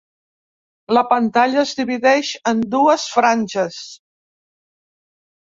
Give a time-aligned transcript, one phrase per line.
[0.97, 3.79] La pantalla es divideix en dues franges.